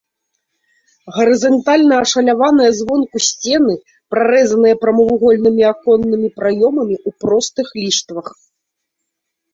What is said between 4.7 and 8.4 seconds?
прамавугольнымі аконнымі праёмамі ў простых ліштвах.